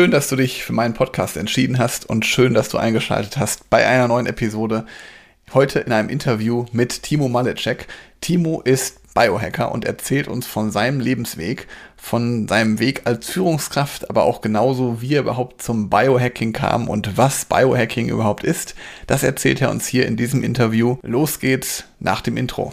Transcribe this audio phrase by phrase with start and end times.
[0.00, 3.68] Schön, dass du dich für meinen Podcast entschieden hast und schön, dass du eingeschaltet hast
[3.68, 4.86] bei einer neuen Episode.
[5.52, 7.86] Heute in einem Interview mit Timo Malecek.
[8.22, 11.66] Timo ist Biohacker und erzählt uns von seinem Lebensweg,
[11.98, 17.18] von seinem Weg als Führungskraft, aber auch genauso, wie er überhaupt zum Biohacking kam und
[17.18, 18.74] was Biohacking überhaupt ist.
[19.06, 20.96] Das erzählt er uns hier in diesem Interview.
[21.02, 22.72] Los geht's nach dem Intro.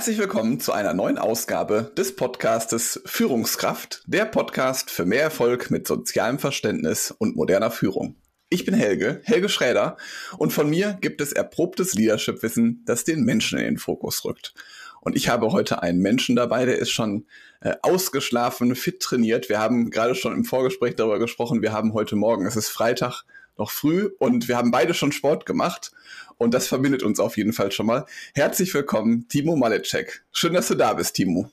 [0.00, 5.86] Herzlich willkommen zu einer neuen Ausgabe des Podcastes Führungskraft, der Podcast für mehr Erfolg mit
[5.86, 8.16] sozialem Verständnis und moderner Führung.
[8.48, 9.98] Ich bin Helge, Helge Schräder,
[10.38, 14.54] und von mir gibt es erprobtes Leadership-Wissen, das den Menschen in den Fokus rückt.
[15.02, 17.26] Und ich habe heute einen Menschen dabei, der ist schon
[17.60, 19.50] äh, ausgeschlafen, fit trainiert.
[19.50, 21.60] Wir haben gerade schon im Vorgespräch darüber gesprochen.
[21.60, 23.24] Wir haben heute Morgen, es ist Freitag,
[23.58, 25.92] noch früh und wir haben beide schon Sport gemacht
[26.40, 28.06] und das verbindet uns auf jeden Fall schon mal.
[28.34, 30.24] Herzlich willkommen, Timo Malecek.
[30.32, 31.50] Schön, dass du da bist, Timo.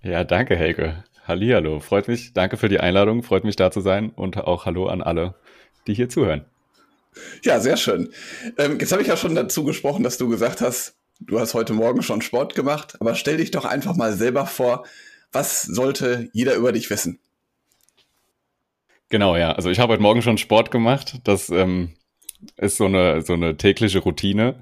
[0.00, 1.02] Ja, danke, Helge.
[1.26, 1.80] Hallihallo.
[1.80, 2.32] Freut mich.
[2.32, 3.24] Danke für die Einladung.
[3.24, 4.10] Freut mich, da zu sein.
[4.10, 5.34] Und auch Hallo an alle,
[5.88, 6.44] die hier zuhören.
[7.42, 8.12] Ja, sehr schön.
[8.58, 11.72] Ähm, jetzt habe ich ja schon dazu gesprochen, dass du gesagt hast, du hast heute
[11.72, 12.96] Morgen schon Sport gemacht.
[13.00, 14.86] Aber stell dich doch einfach mal selber vor,
[15.32, 17.18] was sollte jeder über dich wissen?
[19.08, 19.50] Genau, ja.
[19.50, 21.20] Also ich habe heute Morgen schon Sport gemacht.
[21.24, 21.94] Das ähm,
[22.56, 24.56] ist so eine, so eine tägliche Routine,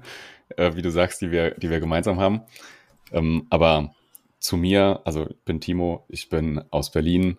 [0.57, 2.41] äh, wie du sagst, die wir, die wir gemeinsam haben.
[3.11, 3.93] Ähm, aber
[4.39, 7.37] zu mir, also ich bin Timo, ich bin aus Berlin,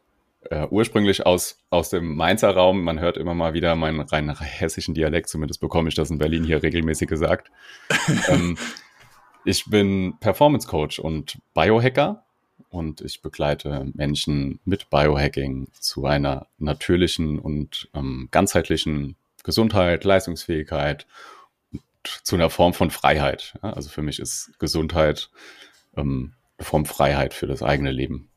[0.51, 2.83] äh, ursprünglich aus, aus dem Mainzer Raum.
[2.83, 6.45] Man hört immer mal wieder meinen rein hessischen Dialekt, zumindest bekomme ich das in Berlin
[6.45, 7.51] hier regelmäßig gesagt.
[8.29, 8.57] ähm,
[9.45, 12.25] ich bin Performance Coach und Biohacker
[12.71, 21.07] und ich begleite Menschen mit Biohacking zu einer natürlichen und ähm, ganzheitlichen Gesundheit, Leistungsfähigkeit
[21.71, 21.83] und
[22.25, 23.55] zu einer Form von Freiheit.
[23.63, 25.31] Ja, also für mich ist Gesundheit
[25.97, 28.29] ähm, eine Form Freiheit für das eigene Leben.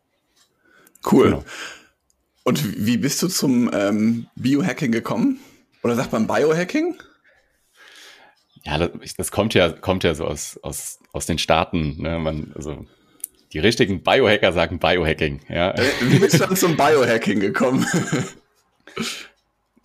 [1.09, 1.25] Cool.
[1.25, 1.44] Genau.
[2.44, 5.40] Und wie bist du zum ähm, Biohacking gekommen?
[5.84, 6.96] Oder sagt man Biohacking?
[8.63, 12.01] Ja, das, das, kommt ja, kommt ja so aus, aus, aus den Staaten.
[12.01, 12.19] Ne?
[12.19, 12.85] Man, also
[13.53, 15.41] die richtigen Biohacker sagen Biohacking.
[15.47, 15.73] Ja.
[16.01, 17.85] Wie bist du dann zum Biohacking gekommen?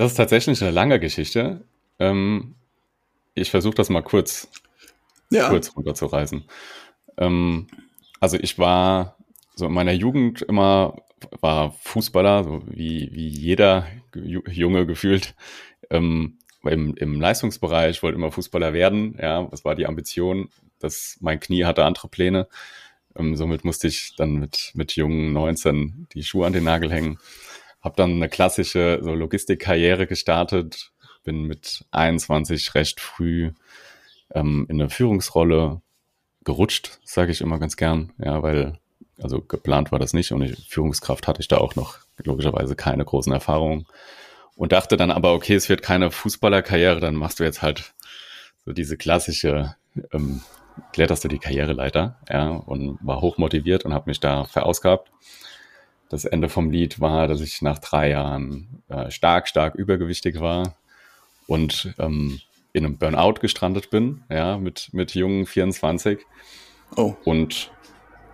[0.02, 1.60] Das ist tatsächlich eine lange Geschichte.
[2.00, 2.56] Ähm,
[3.34, 4.50] ich versuche das mal kurz,
[5.30, 5.48] ja.
[5.48, 6.42] kurz runterzureißen.
[7.18, 7.68] Ähm,
[8.18, 9.16] also ich war
[9.54, 10.96] so in meiner Jugend immer
[11.40, 15.36] war Fußballer, so wie, wie jeder Junge gefühlt.
[15.88, 19.16] Ähm, im, Im Leistungsbereich wollte immer Fußballer werden.
[19.22, 20.48] Ja, was war die Ambition?
[20.80, 22.48] Das, mein Knie hatte andere Pläne.
[23.14, 27.20] Ähm, somit musste ich dann mit, mit jungen 19 die Schuhe an den Nagel hängen
[27.82, 30.93] habe dann eine klassische so Logistikkarriere gestartet,
[31.25, 33.53] bin mit 21 recht früh
[34.34, 35.82] ähm, in eine Führungsrolle
[36.44, 38.78] gerutscht, sage ich immer ganz gern, ja, weil
[39.20, 43.04] also geplant war das nicht und ich, Führungskraft hatte ich da auch noch logischerweise keine
[43.04, 43.87] großen Erfahrungen.
[44.54, 47.94] Und dachte dann aber, okay, es wird keine Fußballerkarriere, dann machst du jetzt halt
[48.64, 49.76] so diese klassische,
[50.12, 50.43] ähm,
[50.93, 55.10] kletterst du die Karriereleiter, ja, und war hochmotiviert und habe mich da verausgabt
[56.12, 60.77] das Ende vom Lied war, dass ich nach drei Jahren äh, stark, stark übergewichtig war
[61.47, 62.39] und ähm,
[62.75, 66.19] in einem Burnout gestrandet bin, ja, mit, mit jungen 24.
[66.97, 67.15] Oh.
[67.25, 67.73] Und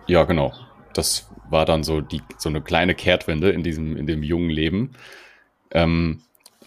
[0.07, 0.53] ja, genau.
[0.93, 4.91] Das war dann so die, so eine kleine Kehrtwende in diesem, in dem jungen Leben,
[5.71, 6.21] ähm,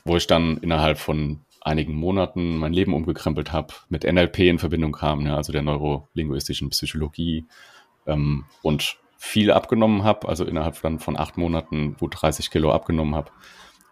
[0.07, 4.93] wo ich dann innerhalb von einigen Monaten mein Leben umgekrempelt habe, mit NLP in Verbindung
[4.93, 7.45] kam, ja, also der neurolinguistischen Psychologie
[8.07, 13.15] ähm, und viel abgenommen habe, also innerhalb dann von acht Monaten gut 30 Kilo abgenommen
[13.15, 13.31] habe.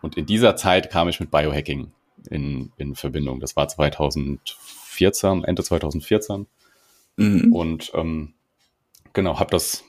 [0.03, 1.93] Und in dieser Zeit kam ich mit Biohacking
[2.29, 3.39] in, in Verbindung.
[3.39, 6.49] Das war 2014, Ende 2014.
[7.15, 7.53] Mhm.
[7.53, 8.35] Und ähm,
[9.13, 9.85] genau, habe das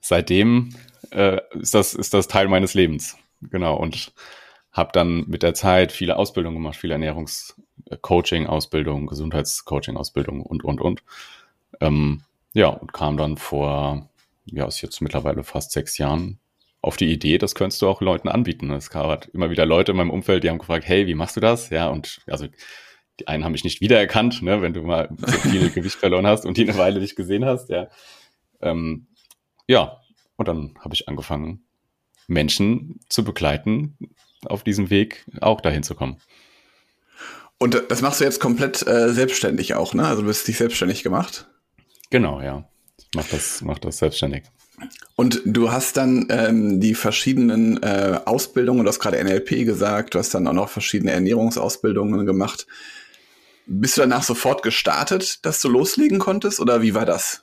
[0.00, 0.74] seitdem
[1.10, 3.18] äh, ist das ist das Teil meines Lebens.
[3.42, 4.14] Genau und
[4.72, 11.02] habe dann mit der Zeit viele Ausbildungen gemacht, viele Ernährungscoaching-Ausbildung, Gesundheitscoaching-Ausbildung und und und.
[11.78, 12.22] Ähm,
[12.54, 14.08] ja und kam dann vor
[14.52, 16.40] ja, ist jetzt mittlerweile fast sechs Jahren
[16.80, 18.70] auf die Idee, das könntest du auch Leuten anbieten.
[18.70, 21.40] Es gab immer wieder Leute in meinem Umfeld, die haben gefragt, hey, wie machst du
[21.40, 21.70] das?
[21.70, 22.46] Ja, und also
[23.18, 26.46] die einen haben mich nicht wiedererkannt, ne, wenn du mal so viel Gewicht verloren hast
[26.46, 27.88] und die eine Weile nicht gesehen hast, ja.
[28.60, 29.08] Ähm,
[29.66, 30.00] ja,
[30.36, 31.64] und dann habe ich angefangen,
[32.28, 33.96] Menschen zu begleiten,
[34.44, 36.18] auf diesem Weg auch dahin zu kommen.
[37.58, 40.06] Und das machst du jetzt komplett äh, selbstständig auch, ne?
[40.06, 41.48] Also du bist dich selbstständig gemacht?
[42.10, 42.68] Genau, ja.
[43.14, 44.44] Mach das, mach das selbstständig.
[45.16, 50.18] Und du hast dann ähm, die verschiedenen äh, Ausbildungen, du hast gerade NLP gesagt, du
[50.18, 52.66] hast dann auch noch verschiedene Ernährungsausbildungen gemacht.
[53.66, 57.42] Bist du danach sofort gestartet, dass du loslegen konntest oder wie war das?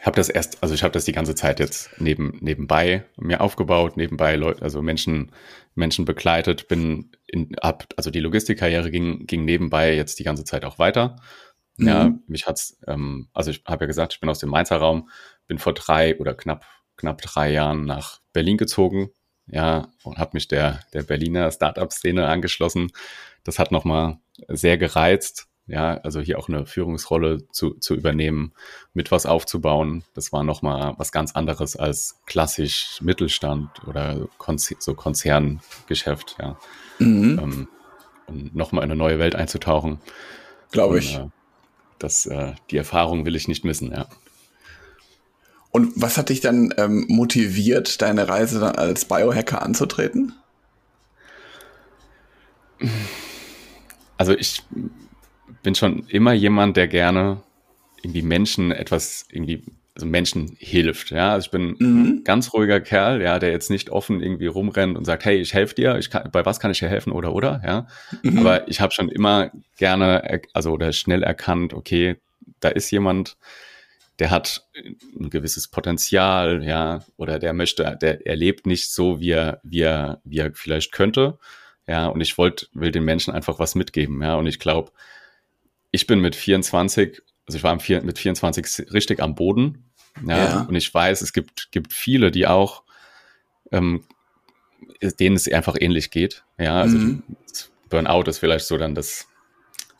[0.00, 3.42] Ich habe das erst, also ich habe das die ganze Zeit jetzt neben, nebenbei mir
[3.42, 5.30] aufgebaut, nebenbei Leute, also Menschen,
[5.74, 10.64] Menschen begleitet, bin in, ab, also die Logistikkarriere ging, ging nebenbei jetzt die ganze Zeit
[10.64, 11.16] auch weiter.
[11.80, 11.88] Mhm.
[11.88, 15.08] Ja, mich hat's, ähm, also ich habe ja gesagt, ich bin aus dem Mainzer Raum,
[15.46, 16.66] bin vor drei oder knapp,
[16.96, 19.10] knapp drei Jahren nach Berlin gezogen,
[19.46, 22.92] ja, und habe mich der, der Berliner Startup-Szene angeschlossen.
[23.44, 24.18] Das hat nochmal
[24.48, 28.52] sehr gereizt, ja, also hier auch eine Führungsrolle zu, zu übernehmen,
[28.92, 30.04] mit was aufzubauen.
[30.14, 36.58] Das war nochmal was ganz anderes als klassisch Mittelstand oder Konzer so Konzerngeschäft, ja.
[36.98, 37.38] Mhm.
[37.42, 37.68] Ähm,
[38.26, 39.98] und nochmal in eine neue Welt einzutauchen.
[40.70, 41.16] Glaube ich.
[41.16, 41.28] Äh,
[42.00, 44.08] das, äh, die Erfahrung will ich nicht missen, ja.
[45.70, 50.32] Und was hat dich dann ähm, motiviert, deine Reise dann als Biohacker anzutreten?
[54.16, 54.64] Also ich
[55.62, 57.42] bin schon immer jemand, der gerne
[58.02, 59.62] irgendwie Menschen etwas irgendwie,
[60.00, 61.10] also Menschen hilft.
[61.10, 62.04] Ja, also ich bin mhm.
[62.04, 65.52] ein ganz ruhiger Kerl, ja, der jetzt nicht offen irgendwie rumrennt und sagt, hey, ich
[65.52, 67.86] helfe dir, ich kann, bei was kann ich dir helfen oder oder, ja.
[68.22, 68.38] Mhm.
[68.38, 72.16] Aber ich habe schon immer gerne, also oder schnell erkannt, okay,
[72.60, 73.36] da ist jemand,
[74.18, 74.66] der hat
[75.18, 80.20] ein gewisses Potenzial, ja, oder der möchte, der erlebt nicht so, wie er, wie er,
[80.24, 81.38] wie er vielleicht könnte.
[81.86, 84.36] Ja, und ich wollte, will den Menschen einfach was mitgeben, ja.
[84.36, 84.92] Und ich glaube,
[85.90, 89.89] ich bin mit 24, also ich war mit 24 richtig am Boden.
[90.26, 90.60] Ja, ja.
[90.62, 92.82] Und ich weiß, es gibt, gibt viele, die auch,
[93.72, 94.04] ähm,
[95.18, 96.44] denen es einfach ähnlich geht.
[96.58, 97.22] Ja, also mhm.
[97.88, 99.26] Burnout ist vielleicht so dann das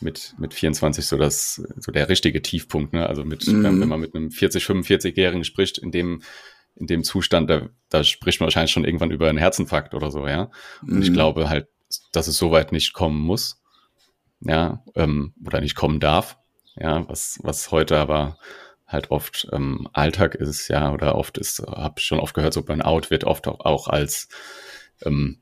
[0.01, 3.07] mit, mit 24 so das, so der richtige Tiefpunkt, ne?
[3.07, 3.81] Also mit, mhm.
[3.81, 6.23] wenn man mit einem 40, 45-Jährigen spricht, in dem,
[6.77, 10.27] in dem Zustand, da, da spricht man wahrscheinlich schon irgendwann über einen Herzinfarkt oder so,
[10.27, 10.51] ja.
[10.83, 11.03] Und mhm.
[11.03, 11.69] ich glaube halt,
[12.13, 13.61] dass es so weit nicht kommen muss
[14.41, 16.39] ja, ähm, oder nicht kommen darf,
[16.77, 18.39] ja, was, was heute aber
[18.91, 23.11] halt oft ähm, Alltag ist, ja, oder oft ist, habe schon oft gehört, so Burnout
[23.11, 24.29] wird oft auch, auch als
[25.05, 25.41] ähm,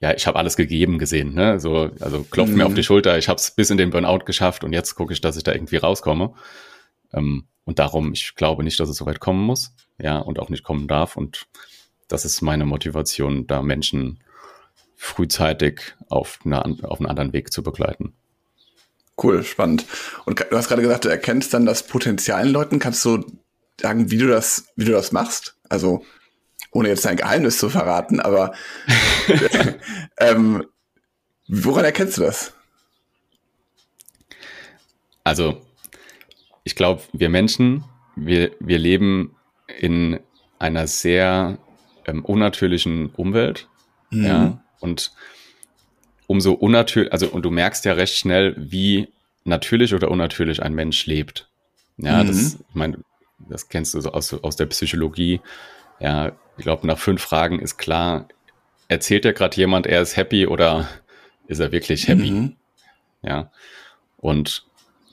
[0.00, 1.58] ja, ich habe alles gegeben gesehen, ne?
[1.58, 2.58] So, also klopft mhm.
[2.58, 5.12] mir auf die Schulter, ich habe es bis in den Burnout geschafft und jetzt gucke
[5.12, 6.34] ich, dass ich da irgendwie rauskomme.
[7.12, 10.50] Ähm, und darum, ich glaube nicht, dass es so weit kommen muss, ja, und auch
[10.50, 11.16] nicht kommen darf.
[11.16, 11.46] Und
[12.06, 14.20] das ist meine Motivation, da Menschen
[14.94, 18.14] frühzeitig auf, eine, auf einen anderen Weg zu begleiten.
[19.20, 19.84] Cool, spannend.
[20.26, 22.78] Und du hast gerade gesagt, du erkennst dann das Potenzial in Leuten.
[22.78, 23.24] Kannst du
[23.80, 25.56] sagen, wie du das, wie du das machst?
[25.68, 26.04] Also,
[26.70, 28.52] ohne jetzt dein Geheimnis zu verraten, aber
[30.18, 30.64] ähm,
[31.48, 32.52] woran erkennst du das?
[35.24, 35.62] Also,
[36.64, 37.84] ich glaube, wir Menschen,
[38.14, 39.36] wir, wir leben
[39.78, 40.20] in
[40.58, 41.58] einer sehr
[42.06, 43.68] ähm, unnatürlichen Umwelt.
[44.10, 44.24] Mhm.
[44.24, 44.64] Ja.
[44.80, 45.12] Und
[46.28, 49.08] umso unnatürlich, also und du merkst ja recht schnell, wie
[49.44, 51.48] natürlich oder unnatürlich ein Mensch lebt.
[51.96, 52.28] Ja, mhm.
[52.28, 52.98] das, ich meine,
[53.48, 55.40] das kennst du so aus, aus der Psychologie.
[55.98, 58.28] Ja, ich glaube, nach fünf Fragen ist klar,
[58.88, 60.88] erzählt ja gerade jemand, er ist happy oder
[61.48, 62.30] ist er wirklich happy?
[62.30, 62.56] Mhm.
[63.22, 63.50] Ja.
[64.18, 64.66] Und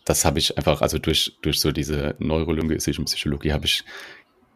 [0.03, 3.83] das habe ich einfach, also durch, durch so diese neurolinguistische Psychologie habe ich,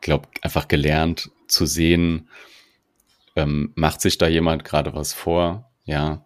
[0.01, 2.29] glaube einfach gelernt zu sehen,
[3.35, 5.71] ähm, macht sich da jemand gerade was vor?
[5.85, 6.25] Ja.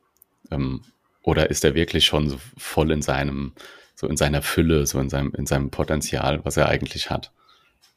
[0.53, 0.81] Ähm,
[1.21, 3.53] oder ist er wirklich schon so voll in seinem,
[3.95, 7.31] so in seiner Fülle, so in seinem, in seinem Potenzial, was er eigentlich hat?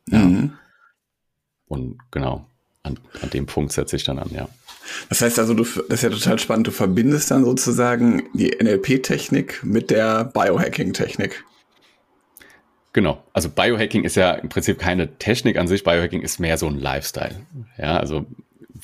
[0.08, 0.18] Ja.
[0.18, 0.52] Mhm.
[1.66, 2.46] Und genau,
[2.84, 4.48] an, an dem Punkt setze ich dann an, ja.
[5.08, 9.64] Das heißt also, du, das ist ja total spannend, du verbindest dann sozusagen die NLP-Technik
[9.64, 11.44] mit der Biohacking-Technik.
[12.92, 13.22] Genau.
[13.32, 15.82] Also Biohacking ist ja im Prinzip keine Technik an sich.
[15.82, 17.34] Biohacking ist mehr so ein Lifestyle.
[17.76, 18.26] Ja, also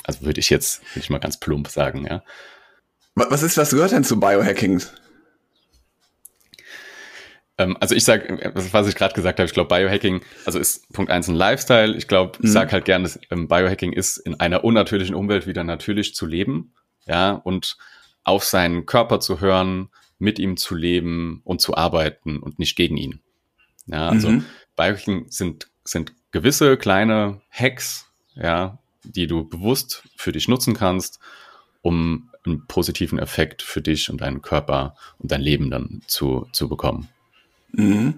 [0.05, 2.23] also würde ich jetzt, würde ich mal ganz plump sagen, ja.
[3.15, 4.83] Was ist, was gehört denn zu Biohacking?
[7.59, 11.11] Ähm, also ich sage, was ich gerade gesagt habe, ich glaube Biohacking, also ist Punkt
[11.11, 11.95] eins ein Lifestyle.
[11.97, 12.53] Ich glaube, ich mhm.
[12.53, 16.73] sage halt gerne, dass ähm, Biohacking ist in einer unnatürlichen Umwelt wieder natürlich zu leben,
[17.07, 17.77] ja, und
[18.25, 22.97] auf seinen Körper zu hören, mit ihm zu leben und zu arbeiten und nicht gegen
[22.97, 23.21] ihn.
[23.87, 24.45] Ja, also mhm.
[24.77, 31.19] Biohacking sind, sind gewisse kleine Hacks, ja, die du bewusst für dich nutzen kannst,
[31.83, 36.69] um einen positiven Effekt für dich und deinen Körper und dein Leben dann zu, zu
[36.69, 37.09] bekommen.
[37.73, 38.15] Mhm.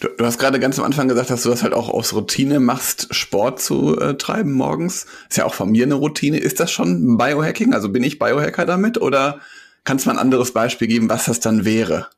[0.00, 2.60] Du, du, hast gerade ganz am Anfang gesagt, dass du das halt auch aus Routine
[2.60, 5.06] machst, Sport zu äh, treiben morgens.
[5.30, 6.38] Ist ja auch von mir eine Routine.
[6.38, 7.72] Ist das schon Biohacking?
[7.72, 9.00] Also bin ich Biohacker damit?
[9.00, 9.40] Oder
[9.84, 12.08] kannst du mal ein anderes Beispiel geben, was das dann wäre?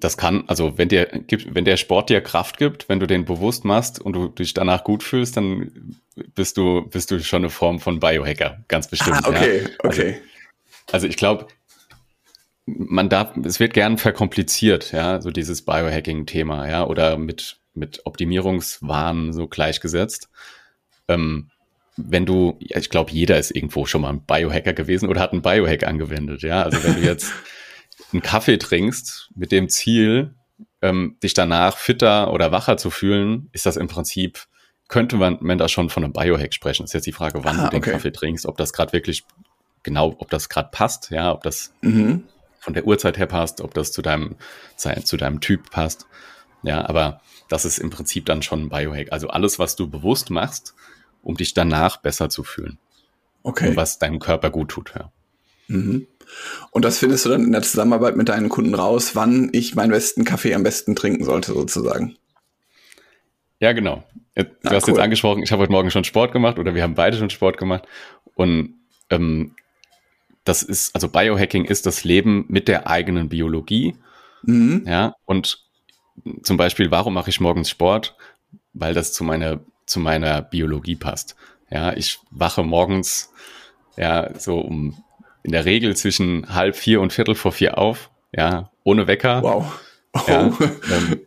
[0.00, 3.24] Das kann, also wenn dir gibt, wenn der Sport dir Kraft gibt, wenn du den
[3.24, 6.00] bewusst machst und du dich danach gut fühlst, dann
[6.34, 9.24] bist du, bist du schon eine Form von Biohacker, ganz bestimmt.
[9.24, 9.68] Ah, okay, ja.
[9.82, 10.08] okay.
[10.86, 11.46] Also, also ich glaube,
[12.66, 19.32] man darf, es wird gern verkompliziert, ja, so dieses Biohacking-Thema, ja, oder mit, mit Optimierungswahn
[19.32, 20.28] so gleichgesetzt.
[21.08, 21.50] Ähm,
[21.96, 25.32] wenn du, ja, ich glaube, jeder ist irgendwo schon mal ein Biohacker gewesen oder hat
[25.32, 26.62] einen Biohack angewendet, ja.
[26.62, 27.32] Also wenn du jetzt
[28.12, 30.34] einen Kaffee trinkst mit dem Ziel,
[30.80, 34.46] ähm, dich danach fitter oder wacher zu fühlen, ist das im Prinzip,
[34.88, 36.84] könnte man, man da schon von einem Biohack sprechen.
[36.84, 37.92] Ist jetzt die Frage, wann ah, du den okay.
[37.92, 39.24] Kaffee trinkst, ob das gerade wirklich
[39.82, 42.24] genau, ob das gerade passt, ja, ob das mhm.
[42.58, 44.36] von der Uhrzeit her passt, ob das zu deinem,
[44.76, 46.06] zu deinem Typ passt.
[46.62, 49.12] Ja, aber das ist im Prinzip dann schon ein Biohack.
[49.12, 50.74] Also alles, was du bewusst machst,
[51.22, 52.78] um dich danach besser zu fühlen.
[53.42, 53.70] Okay.
[53.70, 55.10] Und was deinem Körper gut tut, ja.
[55.68, 56.06] Mhm.
[56.70, 59.90] Und das findest du dann in der Zusammenarbeit mit deinen Kunden raus, wann ich meinen
[59.90, 62.16] besten Kaffee am besten trinken sollte, sozusagen.
[63.60, 64.02] Ja, genau.
[64.34, 64.94] Du ah, hast cool.
[64.94, 67.58] jetzt angesprochen, ich habe heute Morgen schon Sport gemacht oder wir haben beide schon Sport
[67.58, 67.84] gemacht.
[68.34, 68.74] Und
[69.10, 69.54] ähm,
[70.44, 73.94] das ist, also Biohacking ist das Leben mit der eigenen Biologie.
[74.42, 74.84] Mhm.
[74.86, 75.62] Ja, und
[76.42, 78.16] zum Beispiel, warum mache ich morgens Sport?
[78.72, 81.36] Weil das zu meiner, zu meiner Biologie passt.
[81.70, 83.32] Ja, ich wache morgens
[83.96, 85.02] ja so um
[85.42, 89.42] in der Regel zwischen halb vier und viertel vor vier auf, ja, ohne Wecker.
[89.42, 89.80] Wow.
[90.14, 90.20] Oh.
[90.26, 90.52] Ja,
[90.90, 91.20] ähm,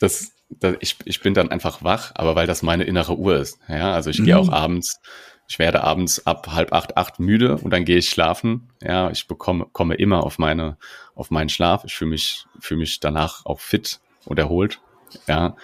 [0.00, 3.58] das, das, ich, ich bin dann einfach wach, aber weil das meine innere Uhr ist.
[3.68, 4.24] Ja, also ich mhm.
[4.24, 5.00] gehe auch abends,
[5.48, 8.70] ich werde abends ab halb acht, acht müde und dann gehe ich schlafen.
[8.82, 10.76] Ja, ich bekomme, komme immer auf meine,
[11.14, 11.84] auf meinen Schlaf.
[11.84, 14.80] Ich fühle mich, fühle mich danach auch fit und erholt.
[15.26, 15.56] Ja,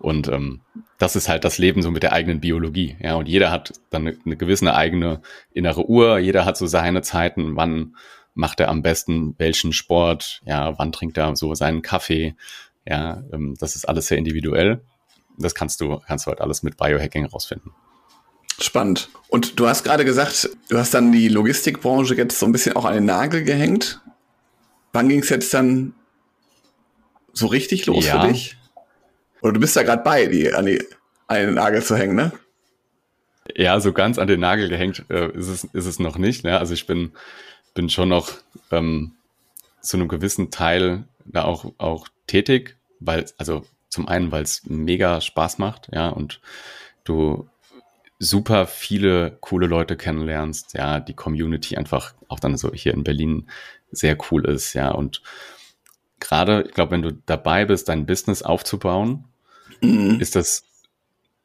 [0.00, 0.62] und ähm,
[0.98, 2.96] das ist halt das Leben so mit der eigenen Biologie.
[3.00, 5.20] Ja, und jeder hat dann eine, eine gewisse eigene
[5.52, 6.18] innere Uhr.
[6.18, 7.54] Jeder hat so seine Zeiten.
[7.56, 7.96] Wann
[8.34, 10.40] macht er am besten welchen Sport?
[10.46, 12.34] Ja, wann trinkt er so seinen Kaffee?
[12.86, 14.80] Ja, ähm, das ist alles sehr individuell.
[15.38, 17.72] Das kannst du, kannst du halt alles mit Biohacking herausfinden.
[18.58, 19.10] Spannend.
[19.28, 22.86] Und du hast gerade gesagt, du hast dann die Logistikbranche jetzt so ein bisschen auch
[22.86, 24.00] an den Nagel gehängt.
[24.92, 25.94] Wann ging es jetzt dann
[27.32, 28.20] so richtig los ja.
[28.20, 28.56] für dich?
[29.42, 30.82] Oder du bist da gerade bei, die an, die
[31.26, 32.32] an den Nagel zu hängen, ne?
[33.56, 36.44] Ja, so ganz an den Nagel gehängt äh, ist, es, ist es noch nicht.
[36.44, 36.58] Ne?
[36.58, 37.12] Also ich bin,
[37.74, 38.32] bin schon noch
[38.70, 39.12] ähm,
[39.80, 45.20] zu einem gewissen Teil da auch, auch tätig, weil, also zum einen, weil es mega
[45.20, 46.40] Spaß macht, ja, und
[47.04, 47.48] du
[48.18, 53.48] super viele coole Leute kennenlernst, ja, die Community einfach auch dann so hier in Berlin
[53.90, 55.22] sehr cool ist, ja, und
[56.20, 59.24] gerade, ich glaube, wenn du dabei bist, dein Business aufzubauen,
[59.80, 60.20] mhm.
[60.20, 60.64] ist das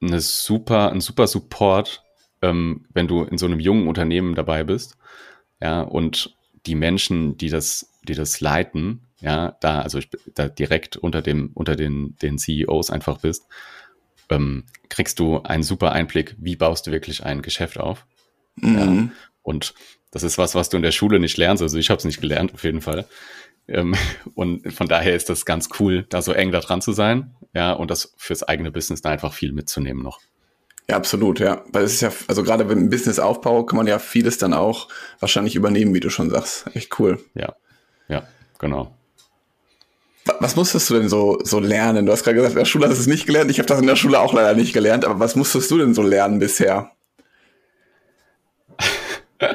[0.01, 2.04] eine super, ein super Support,
[2.42, 4.98] ähm, wenn du in so einem jungen Unternehmen dabei bist.
[5.62, 10.98] Ja, und die Menschen, die das, die das leiten, ja, da, also ich, da direkt
[10.98, 13.48] unter dem, unter den, den CEOs einfach bist,
[14.30, 18.06] ähm, kriegst du einen super Einblick, wie baust du wirklich ein Geschäft auf.
[18.58, 18.77] Mhm.
[18.77, 19.10] Ja,
[19.44, 19.74] und
[20.12, 21.62] das ist was, was du in der Schule nicht lernst.
[21.62, 23.06] Also ich habe es nicht gelernt, auf jeden Fall.
[23.68, 23.96] Ähm,
[24.36, 27.74] und von daher ist das ganz cool, da so eng da dran zu sein, ja,
[27.74, 30.20] und das fürs eigene Business da einfach viel mitzunehmen noch.
[30.90, 31.64] Ja, absolut, ja.
[31.72, 34.88] Weil es ist ja, also gerade beim Businessaufbau kann man ja vieles dann auch
[35.20, 36.66] wahrscheinlich übernehmen, wie du schon sagst.
[36.76, 37.20] Echt cool.
[37.34, 37.56] Ja,
[38.08, 38.28] ja,
[38.60, 38.96] genau.
[40.40, 42.06] Was musstest du denn so, so lernen?
[42.06, 43.52] Du hast gerade gesagt, in der Schule hast du es nicht gelernt.
[43.52, 45.94] Ich habe das in der Schule auch leider nicht gelernt, aber was musstest du denn
[45.94, 46.92] so lernen bisher?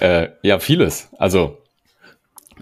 [0.00, 1.08] äh, ja, vieles.
[1.16, 1.63] Also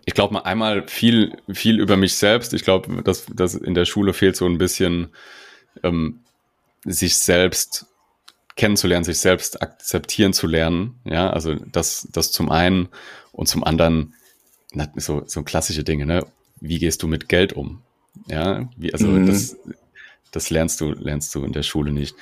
[0.04, 2.54] ich glaube mal einmal viel, viel über mich selbst.
[2.54, 5.08] Ich glaube, dass, dass in der Schule fehlt so ein bisschen,
[5.82, 6.20] ähm,
[6.84, 7.86] sich selbst
[8.56, 11.00] kennenzulernen, sich selbst akzeptieren zu lernen.
[11.04, 12.88] Ja, also das, das zum einen
[13.32, 14.14] und zum anderen
[14.96, 16.26] so, so klassische Dinge, ne?
[16.60, 17.82] Wie gehst du mit Geld um?
[18.26, 19.26] Ja, wie, also mhm.
[19.26, 19.56] das,
[20.32, 22.14] das lernst du, lernst du in der Schule nicht.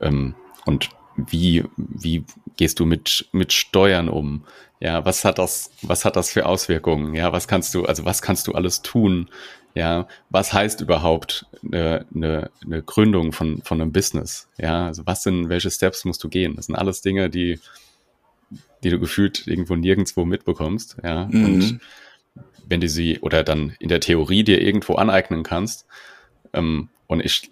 [0.00, 0.34] Ähm,
[0.64, 2.24] und wie, wie
[2.56, 4.44] gehst du mit, mit Steuern um?
[4.80, 7.14] Ja, was hat das, was hat das für Auswirkungen?
[7.14, 9.28] Ja, was kannst du, also was kannst du alles tun?
[9.74, 14.48] Ja, was heißt überhaupt eine, eine, eine Gründung von, von einem Business?
[14.58, 16.56] Ja, also was sind, welche Steps musst du gehen?
[16.56, 17.60] Das sind alles Dinge, die,
[18.82, 20.96] die du gefühlt irgendwo nirgendwo mitbekommst.
[21.02, 21.44] Ja, mhm.
[21.44, 21.80] und
[22.66, 25.86] wenn du sie oder dann in der Theorie dir irgendwo aneignen kannst,
[26.52, 27.50] ähm, und ich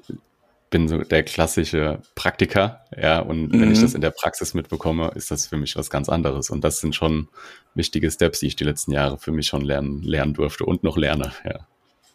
[0.70, 3.60] bin so der klassische Praktiker, ja, und mhm.
[3.60, 3.82] wenn ich mhm.
[3.82, 6.48] das in der Praxis mitbekomme, ist das für mich was ganz anderes.
[6.50, 7.28] Und das sind schon
[7.74, 10.96] wichtige Steps, die ich die letzten Jahre für mich schon lernen, lernen durfte und noch
[10.96, 11.66] lerne, ja.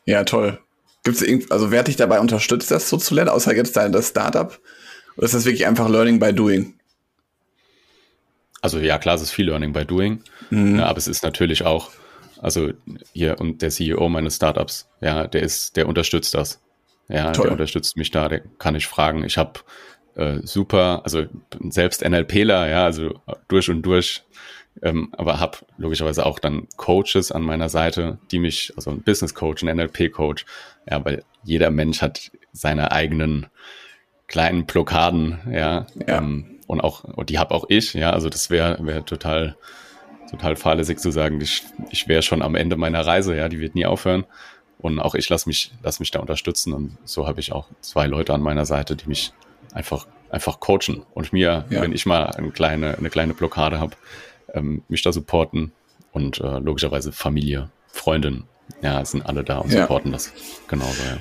[0.05, 0.59] Ja, toll.
[1.03, 4.09] Gibt es also wer dich dabei unterstützt, das so zu lernen, außer jetzt dein das
[4.09, 4.59] Startup?
[5.17, 6.73] Oder ist das wirklich einfach Learning by Doing?
[8.61, 10.79] Also ja, klar, es ist viel Learning by Doing, mhm.
[10.79, 11.91] ja, aber es ist natürlich auch
[12.41, 12.71] Also
[13.13, 16.61] hier und der CEO meines Startups, ja, der ist, der unterstützt das.
[17.07, 17.43] Ja, Toll.
[17.43, 19.23] der unterstützt mich da, der kann ich fragen.
[19.23, 19.59] Ich habe
[20.15, 21.25] äh, super, also
[21.69, 24.23] selbst NLPler, ja, also durch und durch,
[24.81, 29.33] ähm, aber habe logischerweise auch dann Coaches an meiner Seite, die mich, also ein Business
[29.33, 30.45] Coach, ein NLP Coach,
[30.89, 33.47] ja, weil jeder Mensch hat seine eigenen
[34.27, 36.17] kleinen Blockaden, ja, ja.
[36.17, 39.55] Ähm, und auch, und die habe auch ich, ja, also das wäre wär total,
[40.31, 43.75] total fahrlässig zu sagen, ich, ich wäre schon am Ende meiner Reise, ja, die wird
[43.75, 44.25] nie aufhören.
[44.79, 46.73] Und auch ich lasse mich, lass mich da unterstützen.
[46.73, 49.33] Und so habe ich auch zwei Leute an meiner Seite, die mich
[49.73, 51.81] einfach, einfach coachen und mir, ja.
[51.81, 53.95] wenn ich mal eine kleine, eine kleine Blockade habe,
[54.53, 55.71] ähm, mich da supporten
[56.11, 58.43] und äh, logischerweise Familie, Freundin,
[58.81, 59.81] ja, sind alle da und ja.
[59.81, 60.31] supporten das
[60.67, 61.17] genauso, ja.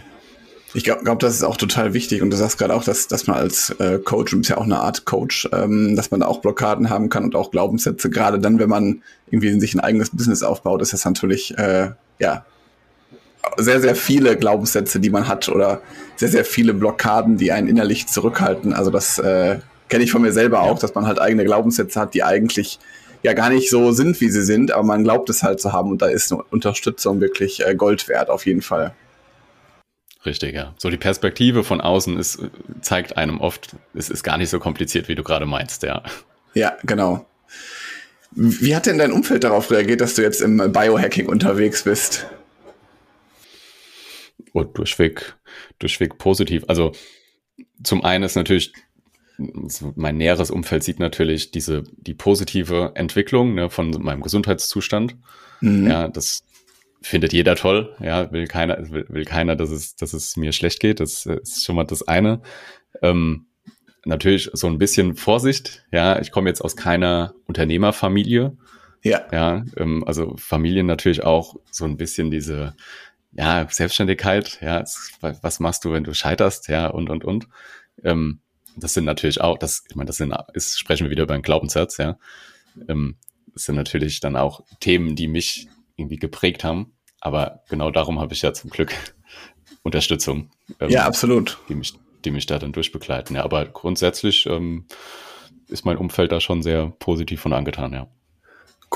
[0.76, 2.20] Ich glaube, glaub, das ist auch total wichtig.
[2.20, 4.64] Und du sagst gerade auch, dass, dass man als äh, Coach, und ist ja auch
[4.64, 8.10] eine Art Coach, ähm, dass man da auch Blockaden haben kann und auch Glaubenssätze.
[8.10, 12.44] Gerade dann, wenn man irgendwie sich ein eigenes Business aufbaut, ist das natürlich, äh, ja,
[13.56, 15.80] sehr, sehr viele Glaubenssätze, die man hat oder
[16.16, 18.72] sehr, sehr viele Blockaden, die einen innerlich zurückhalten.
[18.72, 19.58] Also das äh,
[19.88, 22.78] kenne ich von mir selber auch, dass man halt eigene Glaubenssätze hat, die eigentlich
[23.22, 25.90] ja gar nicht so sind, wie sie sind, aber man glaubt es halt zu haben
[25.90, 28.94] und da ist eine Unterstützung wirklich äh, Gold wert, auf jeden Fall.
[30.26, 30.74] Richtig, ja.
[30.78, 32.38] So die Perspektive von außen ist,
[32.80, 36.02] zeigt einem oft, es ist gar nicht so kompliziert, wie du gerade meinst, ja.
[36.54, 37.26] Ja, genau.
[38.30, 42.26] Wie hat denn dein Umfeld darauf reagiert, dass du jetzt im Biohacking unterwegs bist?
[44.54, 45.34] Oh, durchweg,
[45.80, 46.64] durchweg positiv.
[46.68, 46.92] Also
[47.82, 48.72] zum einen ist natürlich,
[49.96, 55.16] mein näheres Umfeld sieht natürlich diese, die positive Entwicklung ne, von meinem Gesundheitszustand.
[55.60, 55.88] Mhm.
[55.88, 56.44] Ja, das
[57.02, 57.96] findet jeder toll.
[57.98, 61.00] Ja, will keiner, will, will keiner, dass es, dass es mir schlecht geht.
[61.00, 62.40] Das ist schon mal das eine.
[63.02, 63.46] Ähm,
[64.04, 65.84] natürlich so ein bisschen Vorsicht.
[65.90, 68.56] Ja, ich komme jetzt aus keiner Unternehmerfamilie.
[69.02, 69.26] Ja.
[69.32, 72.76] Ja, ähm, also Familien natürlich auch so ein bisschen diese,
[73.36, 74.58] ja, Selbstständigkeit.
[74.60, 74.84] Ja,
[75.20, 76.68] was machst du, wenn du scheiterst?
[76.68, 77.48] Ja, und, und, und.
[78.02, 78.40] Ähm,
[78.76, 81.42] das sind natürlich auch, das, ich meine, das sind, ist, sprechen wir wieder über einen
[81.42, 82.18] Glaubenssatz, ja.
[82.88, 83.16] Ähm,
[83.52, 86.92] das sind natürlich dann auch Themen, die mich irgendwie geprägt haben.
[87.20, 88.92] Aber genau darum habe ich ja zum Glück
[89.82, 90.50] Unterstützung.
[90.80, 91.58] Ähm, ja, absolut.
[91.68, 93.36] Die mich, die mich da dann durchbegleiten.
[93.36, 94.86] Ja, aber grundsätzlich ähm,
[95.68, 98.08] ist mein Umfeld da schon sehr positiv von angetan, ja.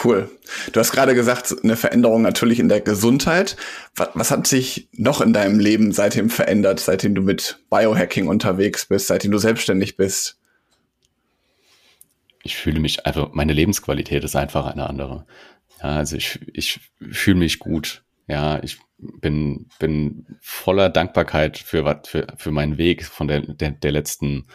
[0.02, 0.30] Cool.
[0.72, 3.56] Du hast gerade gesagt, eine Veränderung natürlich in der Gesundheit.
[3.96, 8.86] Was, was, hat sich noch in deinem Leben seitdem verändert, seitdem du mit Biohacking unterwegs
[8.86, 10.38] bist, seitdem du selbstständig bist?
[12.44, 15.26] Ich fühle mich einfach, meine Lebensqualität ist einfach eine andere.
[15.82, 16.80] Ja, also ich, ich
[17.10, 18.04] fühle mich gut.
[18.28, 23.92] Ja, ich bin, bin voller Dankbarkeit für, für, für meinen Weg von der, der, der
[23.92, 24.46] letzten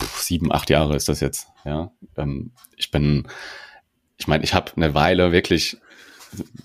[0.00, 1.48] sieben, acht Jahre ist das jetzt.
[1.64, 3.28] Ja, ähm, ich bin,
[4.24, 5.76] ich meine, ich habe eine Weile wirklich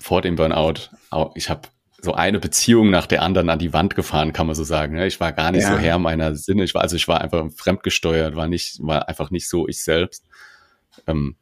[0.00, 0.88] vor dem Burnout,
[1.34, 1.68] ich habe
[2.00, 4.96] so eine Beziehung nach der anderen an die Wand gefahren, kann man so sagen.
[4.96, 5.72] Ich war gar nicht ja.
[5.72, 6.64] so Herr meiner Sinne.
[6.64, 10.24] Ich war, also ich war einfach fremdgesteuert, war nicht, war einfach nicht so ich selbst.
[11.06, 11.36] Ähm,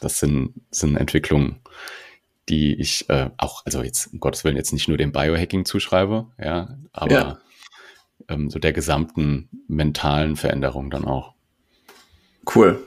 [0.00, 1.60] das sind, sind Entwicklungen,
[2.48, 6.26] die ich äh, auch, also jetzt, um Gottes Willen, jetzt nicht nur dem Biohacking zuschreibe,
[6.42, 7.38] ja, aber ja.
[8.26, 11.34] Ähm, so der gesamten mentalen Veränderung dann auch.
[12.52, 12.82] Cool.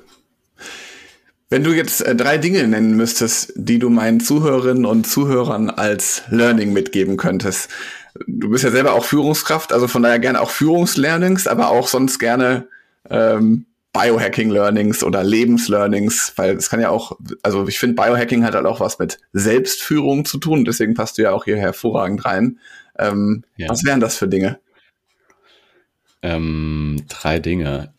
[1.56, 6.24] Wenn du jetzt äh, drei Dinge nennen müsstest, die du meinen Zuhörerinnen und Zuhörern als
[6.30, 7.70] Learning mitgeben könntest.
[8.28, 12.20] Du bist ja selber auch Führungskraft, also von daher gerne auch Führungslearnings, aber auch sonst
[12.20, 12.68] gerne
[13.10, 18.66] ähm, Biohacking-Learnings oder Lebenslearnings, weil es kann ja auch, also ich finde, Biohacking hat halt
[18.66, 22.60] auch was mit Selbstführung zu tun, deswegen passt du ja auch hier hervorragend rein.
[23.00, 23.70] Ähm, ja.
[23.70, 24.60] Was wären das für Dinge?
[26.22, 27.94] Ähm, drei Dinge.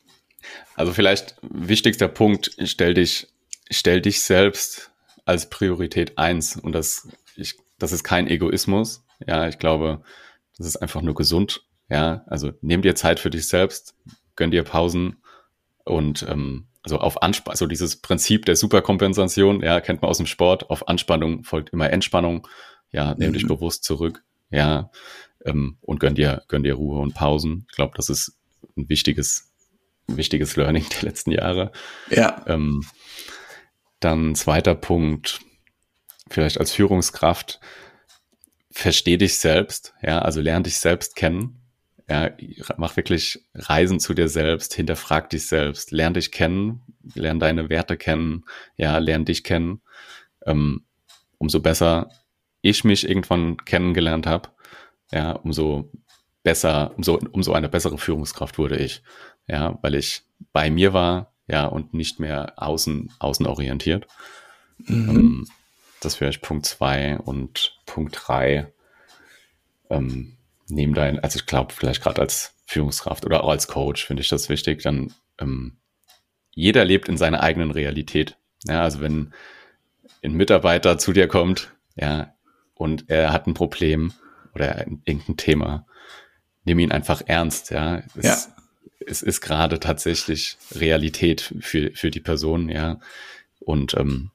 [0.75, 3.29] Also vielleicht wichtigster Punkt, stell dich,
[3.70, 4.90] stell dich selbst
[5.24, 9.05] als Priorität eins und das, ich, das ist kein Egoismus.
[9.26, 10.02] Ja, ich glaube,
[10.57, 11.66] das ist einfach nur gesund.
[11.88, 13.94] Ja, also nimm dir Zeit für dich selbst,
[14.35, 15.22] gönn dir Pausen,
[15.87, 20.26] und ähm, also auf Anspannung, also dieses Prinzip der Superkompensation, ja, kennt man aus dem
[20.26, 22.46] Sport, auf Anspannung folgt immer Entspannung,
[22.90, 23.35] ja, nimm mhm.
[23.35, 24.90] dich bewusst zurück, ja,
[25.44, 27.66] ähm, und gönn dir, gönn dir Ruhe und Pausen.
[27.70, 28.37] Ich glaube, das ist
[28.76, 29.52] ein wichtiges,
[30.09, 31.70] ein wichtiges Learning der letzten Jahre.
[32.11, 32.44] Ja.
[32.46, 32.85] Ähm,
[34.00, 35.40] dann zweiter Punkt,
[36.28, 37.61] vielleicht als Führungskraft,
[38.70, 41.62] versteh dich selbst, ja, also lern dich selbst kennen.
[42.09, 42.30] Ja,
[42.76, 46.82] mach wirklich Reisen zu dir selbst, hinterfrag dich selbst, lern dich kennen,
[47.14, 48.44] lern deine Werte kennen,
[48.76, 49.80] ja, lern dich kennen.
[50.44, 50.85] Ähm,
[51.38, 52.11] umso besser
[52.61, 54.50] ich mich irgendwann kennengelernt habe,
[55.11, 55.90] ja, umso
[56.42, 59.02] besser, umso, umso eine bessere Führungskraft wurde ich.
[59.48, 64.06] Ja, weil ich bei mir war, ja, und nicht mehr außen, außen orientiert.
[64.78, 65.09] Mhm.
[65.09, 65.48] Ähm,
[66.00, 68.72] das wäre Punkt zwei und Punkt drei.
[69.90, 70.37] Ähm,
[70.68, 74.28] neben dein, also ich glaube, vielleicht gerade als Führungskraft oder auch als Coach finde ich
[74.28, 75.76] das wichtig, dann ähm,
[76.50, 78.37] jeder lebt in seiner eigenen Realität.
[78.64, 79.32] Ja, also wenn
[80.24, 82.35] ein Mitarbeiter zu dir kommt, ja,
[82.74, 84.12] und er hat ein Problem
[84.54, 85.87] oder irgendein Thema,
[86.64, 88.02] nimm ihn einfach ernst, ja.
[88.16, 88.56] Es, ja.
[89.07, 93.01] Es ist gerade tatsächlich Realität für, für die Person, ja.
[93.61, 94.31] Und ähm,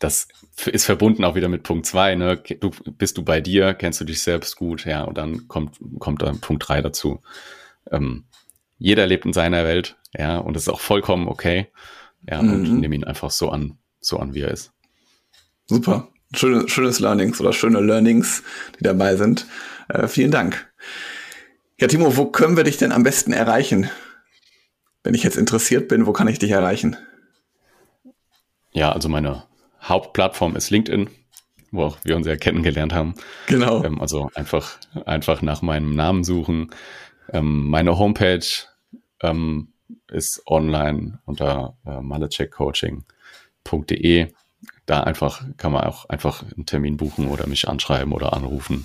[0.00, 0.28] das
[0.66, 2.36] ist verbunden auch wieder mit Punkt zwei, ne?
[2.36, 6.22] Du, bist du bei dir, kennst du dich selbst gut, ja, und dann kommt, kommt
[6.22, 7.22] dann Punkt drei dazu.
[7.90, 8.24] Ähm,
[8.78, 11.68] jeder lebt in seiner Welt, ja, und das ist auch vollkommen okay.
[12.28, 12.52] Ja, mhm.
[12.52, 14.72] und nimm ihn einfach so an, so an, wie er ist.
[15.66, 16.08] Super.
[16.34, 18.42] Schöne, schönes Learnings oder schöne Learnings,
[18.78, 19.46] die dabei sind.
[19.88, 20.69] Äh, vielen Dank.
[21.80, 23.88] Ja, Timo, wo können wir dich denn am besten erreichen?
[25.02, 26.98] Wenn ich jetzt interessiert bin, wo kann ich dich erreichen?
[28.70, 29.44] Ja, also meine
[29.80, 31.08] Hauptplattform ist LinkedIn,
[31.70, 33.14] wo auch wir uns ja kennengelernt haben.
[33.46, 33.82] Genau.
[33.82, 36.70] Ähm, also einfach, einfach nach meinem Namen suchen.
[37.32, 38.44] Ähm, meine Homepage
[39.22, 39.72] ähm,
[40.08, 44.26] ist online unter äh, malecheckcoaching.de.
[44.84, 48.84] Da einfach kann man auch einfach einen Termin buchen oder mich anschreiben oder anrufen.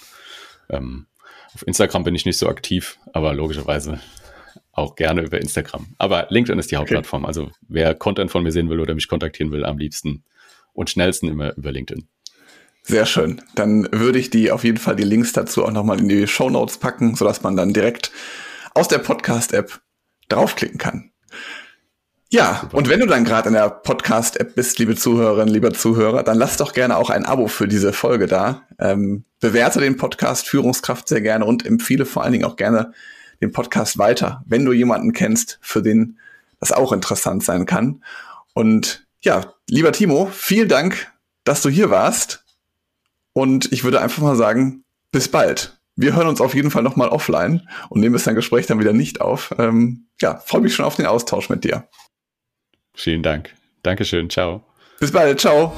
[0.69, 1.07] Ähm,
[1.55, 3.99] auf Instagram bin ich nicht so aktiv, aber logischerweise
[4.73, 5.87] auch gerne über Instagram.
[5.97, 7.23] Aber LinkedIn ist die Hauptplattform.
[7.23, 7.27] Okay.
[7.27, 10.23] Also wer Content von mir sehen will oder mich kontaktieren will, am liebsten
[10.73, 12.07] und schnellsten immer über LinkedIn.
[12.83, 13.41] Sehr schön.
[13.55, 16.49] Dann würde ich die auf jeden Fall die Links dazu auch nochmal in die Show
[16.49, 18.11] Notes packen, sodass man dann direkt
[18.73, 19.79] aus der Podcast-App
[20.27, 21.11] draufklicken kann.
[22.35, 22.77] Ja, Super.
[22.77, 26.57] und wenn du dann gerade in der Podcast-App bist, liebe Zuhörerinnen, lieber Zuhörer, dann lass
[26.57, 28.63] doch gerne auch ein Abo für diese Folge da.
[28.77, 32.91] Ähm, bewerte den Podcast Führungskraft sehr gerne und empfehle vor allen Dingen auch gerne
[33.41, 36.19] den Podcast weiter, wenn du jemanden kennst, für den
[36.59, 38.03] das auch interessant sein kann.
[38.53, 41.09] Und ja, lieber Timo, vielen Dank,
[41.45, 42.43] dass du hier warst.
[43.31, 45.79] Und ich würde einfach mal sagen, bis bald.
[45.95, 49.21] Wir hören uns auf jeden Fall nochmal offline und nehmen das Gespräch dann wieder nicht
[49.21, 49.55] auf.
[49.57, 51.87] Ähm, ja, freue mich schon auf den Austausch mit dir.
[52.95, 53.53] Vielen Dank.
[53.83, 54.29] Dankeschön.
[54.29, 54.63] Ciao.
[54.99, 55.39] Bis bald.
[55.39, 55.73] Ciao.